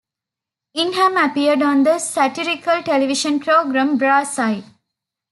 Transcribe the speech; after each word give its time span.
Ingham 0.73 1.15
appeared 1.15 1.61
on 1.61 1.83
the 1.83 1.99
satirical 1.99 2.81
television 2.81 3.39
programme, 3.39 3.99
"Brass 3.99 4.39
Eye". 4.39 4.63